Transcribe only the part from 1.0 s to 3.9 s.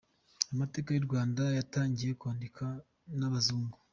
Rwanda yatangiye kwandikwa n’abazungu.